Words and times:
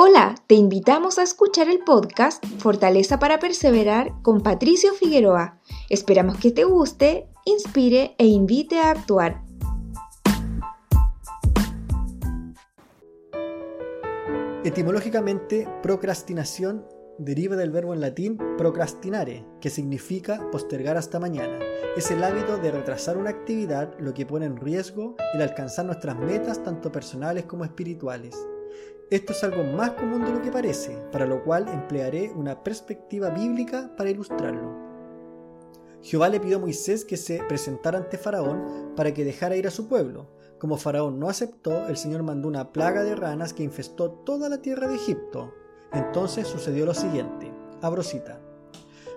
Hola, 0.00 0.36
te 0.46 0.54
invitamos 0.54 1.18
a 1.18 1.24
escuchar 1.24 1.68
el 1.68 1.80
podcast 1.80 2.46
Fortaleza 2.60 3.18
para 3.18 3.40
Perseverar 3.40 4.12
con 4.22 4.44
Patricio 4.44 4.92
Figueroa. 4.94 5.58
Esperamos 5.90 6.38
que 6.38 6.52
te 6.52 6.62
guste, 6.62 7.26
inspire 7.44 8.14
e 8.16 8.26
invite 8.26 8.78
a 8.78 8.92
actuar. 8.92 9.42
Etimológicamente, 14.62 15.66
procrastinación 15.82 16.86
deriva 17.18 17.56
del 17.56 17.72
verbo 17.72 17.92
en 17.92 18.00
latín 18.00 18.38
procrastinare, 18.56 19.44
que 19.60 19.68
significa 19.68 20.48
postergar 20.52 20.96
hasta 20.96 21.18
mañana. 21.18 21.58
Es 21.96 22.12
el 22.12 22.22
hábito 22.22 22.58
de 22.58 22.70
retrasar 22.70 23.16
una 23.16 23.30
actividad, 23.30 23.98
lo 23.98 24.14
que 24.14 24.26
pone 24.26 24.46
en 24.46 24.58
riesgo 24.58 25.16
el 25.34 25.42
alcanzar 25.42 25.86
nuestras 25.86 26.16
metas 26.16 26.62
tanto 26.62 26.92
personales 26.92 27.46
como 27.46 27.64
espirituales. 27.64 28.36
Esto 29.10 29.32
es 29.32 29.42
algo 29.42 29.64
más 29.64 29.92
común 29.92 30.24
de 30.24 30.32
lo 30.32 30.42
que 30.42 30.52
parece, 30.52 30.98
para 31.10 31.24
lo 31.24 31.42
cual 31.42 31.66
emplearé 31.68 32.30
una 32.34 32.62
perspectiva 32.62 33.30
bíblica 33.30 33.90
para 33.96 34.10
ilustrarlo. 34.10 34.88
Jehová 36.02 36.28
le 36.28 36.40
pidió 36.40 36.58
a 36.58 36.60
Moisés 36.60 37.04
que 37.04 37.16
se 37.16 37.42
presentara 37.48 37.98
ante 37.98 38.18
Faraón 38.18 38.92
para 38.94 39.12
que 39.14 39.24
dejara 39.24 39.56
ir 39.56 39.66
a 39.66 39.70
su 39.70 39.88
pueblo. 39.88 40.28
Como 40.58 40.76
Faraón 40.76 41.18
no 41.18 41.28
aceptó, 41.28 41.86
el 41.88 41.96
Señor 41.96 42.22
mandó 42.22 42.48
una 42.48 42.72
plaga 42.72 43.02
de 43.02 43.14
ranas 43.14 43.52
que 43.52 43.62
infestó 43.62 44.10
toda 44.10 44.48
la 44.48 44.58
tierra 44.58 44.88
de 44.88 44.96
Egipto. 44.96 45.54
Entonces 45.92 46.46
sucedió 46.46 46.84
lo 46.84 46.94
siguiente. 46.94 47.50
Abrosita. 47.80 48.40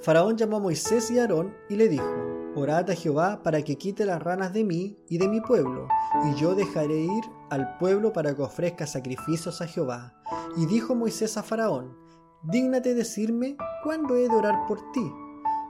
Faraón 0.00 0.36
llamó 0.36 0.56
a 0.56 0.60
Moisés 0.60 1.10
y 1.10 1.18
a 1.18 1.22
Aarón 1.22 1.54
y 1.68 1.76
le 1.76 1.88
dijo, 1.88 2.23
Orad 2.56 2.88
a 2.90 2.94
Jehová 2.94 3.42
para 3.42 3.62
que 3.62 3.76
quite 3.76 4.06
las 4.06 4.22
ranas 4.22 4.52
de 4.52 4.62
mí 4.62 4.96
y 5.08 5.18
de 5.18 5.26
mi 5.28 5.40
pueblo, 5.40 5.88
y 6.24 6.40
yo 6.40 6.54
dejaré 6.54 7.00
ir 7.00 7.24
al 7.50 7.76
pueblo 7.78 8.12
para 8.12 8.34
que 8.34 8.42
ofrezca 8.42 8.86
sacrificios 8.86 9.60
a 9.60 9.66
Jehová. 9.66 10.14
Y 10.56 10.66
dijo 10.66 10.94
Moisés 10.94 11.36
a 11.36 11.42
Faraón, 11.42 11.96
Dígnate 12.44 12.94
decirme 12.94 13.56
cuándo 13.82 14.14
he 14.14 14.28
de 14.28 14.36
orar 14.36 14.66
por 14.68 14.92
ti, 14.92 15.12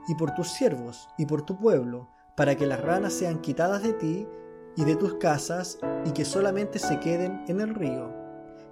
y 0.07 0.13
por 0.13 0.35
tus 0.35 0.49
siervos, 0.49 1.09
y 1.17 1.25
por 1.25 1.41
tu 1.41 1.57
pueblo, 1.57 2.07
para 2.37 2.55
que 2.55 2.67
las 2.67 2.81
ranas 2.81 3.13
sean 3.13 3.41
quitadas 3.41 3.81
de 3.81 3.93
ti 3.93 4.27
y 4.75 4.83
de 4.83 4.95
tus 4.95 5.15
casas, 5.15 5.79
y 6.05 6.11
que 6.11 6.23
solamente 6.23 6.77
se 6.77 6.99
queden 6.99 7.45
en 7.47 7.61
el 7.61 7.73
río. 7.73 8.13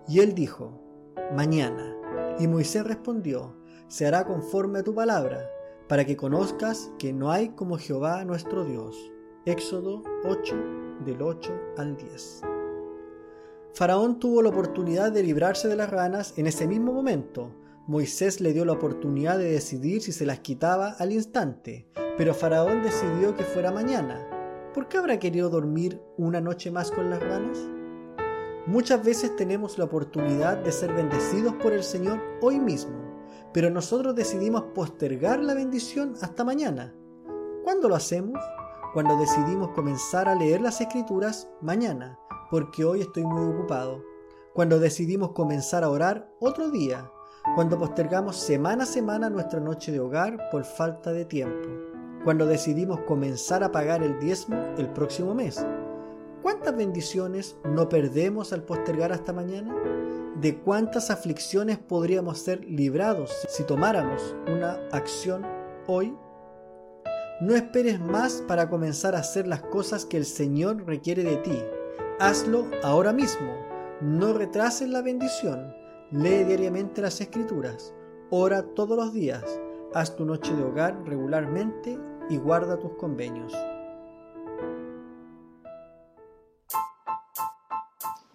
Y 0.07 0.19
él 0.19 0.35
dijo, 0.35 0.79
Mañana. 1.33 1.95
Y 2.39 2.47
Moisés 2.47 2.83
respondió, 2.83 3.55
Se 3.87 4.05
hará 4.05 4.25
conforme 4.25 4.79
a 4.79 4.83
tu 4.83 4.93
palabra, 4.93 5.49
para 5.93 6.05
que 6.05 6.17
conozcas 6.17 6.91
que 6.97 7.13
no 7.13 7.29
hay 7.29 7.49
como 7.49 7.77
Jehová 7.77 8.25
nuestro 8.25 8.65
Dios. 8.65 9.11
Éxodo 9.45 10.01
8, 10.23 10.55
del 11.05 11.21
8 11.21 11.53
al 11.77 11.95
10. 11.95 12.41
Faraón 13.75 14.17
tuvo 14.17 14.41
la 14.41 14.49
oportunidad 14.49 15.11
de 15.11 15.21
librarse 15.21 15.67
de 15.67 15.75
las 15.75 15.91
ranas 15.91 16.33
en 16.35 16.47
ese 16.47 16.65
mismo 16.65 16.93
momento. 16.93 17.51
Moisés 17.85 18.41
le 18.41 18.53
dio 18.53 18.65
la 18.65 18.71
oportunidad 18.71 19.37
de 19.37 19.51
decidir 19.51 20.01
si 20.01 20.11
se 20.11 20.25
las 20.25 20.39
quitaba 20.39 20.95
al 20.97 21.11
instante, 21.11 21.85
pero 22.17 22.33
Faraón 22.33 22.81
decidió 22.81 23.35
que 23.35 23.43
fuera 23.43 23.71
mañana. 23.71 24.71
¿Por 24.73 24.87
qué 24.87 24.97
habrá 24.97 25.19
querido 25.19 25.51
dormir 25.51 26.01
una 26.17 26.41
noche 26.41 26.71
más 26.71 26.89
con 26.89 27.11
las 27.11 27.21
ranas? 27.21 27.59
Muchas 28.65 29.05
veces 29.05 29.35
tenemos 29.35 29.77
la 29.77 29.85
oportunidad 29.85 30.57
de 30.57 30.71
ser 30.71 30.91
bendecidos 30.91 31.53
por 31.61 31.71
el 31.71 31.83
Señor 31.83 32.19
hoy 32.41 32.59
mismo, 32.59 33.12
pero 33.53 33.69
nosotros 33.69 34.15
decidimos 34.15 34.63
postergar 34.73 35.39
la 35.39 35.53
bendición 35.53 36.15
hasta 36.21 36.43
mañana. 36.43 36.93
¿Cuándo 37.63 37.87
lo 37.87 37.95
hacemos? 37.95 38.39
Cuando 38.93 39.17
decidimos 39.17 39.69
comenzar 39.69 40.27
a 40.27 40.35
leer 40.35 40.61
las 40.61 40.81
escrituras 40.81 41.49
mañana, 41.61 42.19
porque 42.49 42.83
hoy 42.83 43.01
estoy 43.01 43.23
muy 43.23 43.53
ocupado. 43.53 44.03
Cuando 44.53 44.79
decidimos 44.79 45.31
comenzar 45.31 45.83
a 45.83 45.89
orar 45.89 46.31
otro 46.39 46.69
día. 46.69 47.09
Cuando 47.55 47.77
postergamos 47.77 48.37
semana 48.37 48.83
a 48.83 48.87
semana 48.87 49.29
nuestra 49.29 49.59
noche 49.59 49.91
de 49.91 49.99
hogar 49.99 50.37
por 50.51 50.63
falta 50.63 51.11
de 51.11 51.25
tiempo. 51.25 51.67
Cuando 52.23 52.45
decidimos 52.45 53.01
comenzar 53.01 53.63
a 53.63 53.71
pagar 53.71 54.03
el 54.03 54.19
diezmo 54.19 54.55
el 54.77 54.89
próximo 54.89 55.33
mes. 55.33 55.65
¿Cuántas 56.43 56.75
bendiciones 56.75 57.55
no 57.63 57.87
perdemos 57.87 58.51
al 58.51 58.63
postergar 58.63 59.13
hasta 59.13 59.31
mañana? 59.31 59.73
¿De 60.41 60.59
cuántas 60.59 61.09
aflicciones 61.09 61.77
podríamos 61.77 62.37
ser 62.39 62.65
librados 62.65 63.31
si 63.47 63.63
tomáramos 63.63 64.35
una 64.47 64.73
acción 64.91 65.45
hoy? 65.87 66.13
No 67.39 67.55
esperes 67.55 68.01
más 68.01 68.43
para 68.45 68.69
comenzar 68.69 69.15
a 69.15 69.19
hacer 69.19 69.47
las 69.47 69.61
cosas 69.61 70.05
que 70.05 70.17
el 70.17 70.25
Señor 70.25 70.85
requiere 70.85 71.23
de 71.23 71.37
ti. 71.37 71.63
Hazlo 72.19 72.67
ahora 72.83 73.13
mismo. 73.13 73.57
No 74.01 74.33
retrases 74.33 74.89
la 74.89 75.01
bendición. 75.01 75.73
Lee 76.11 76.43
diariamente 76.43 77.01
las 77.01 77.21
escrituras. 77.21 77.93
Ora 78.31 78.63
todos 78.75 78.97
los 78.97 79.13
días. 79.13 79.45
Haz 79.93 80.17
tu 80.17 80.25
noche 80.25 80.53
de 80.53 80.63
hogar 80.63 81.05
regularmente 81.05 81.97
y 82.29 82.35
guarda 82.35 82.77
tus 82.77 82.91
convenios. 82.97 83.53